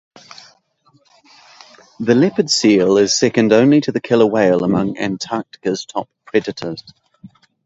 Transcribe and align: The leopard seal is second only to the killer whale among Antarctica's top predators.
The 1.99 2.15
leopard 2.15 2.49
seal 2.49 2.97
is 2.97 3.19
second 3.19 3.53
only 3.53 3.81
to 3.81 3.91
the 3.91 4.01
killer 4.01 4.25
whale 4.25 4.63
among 4.63 4.97
Antarctica's 4.97 5.85
top 5.85 6.09
predators. 6.25 6.83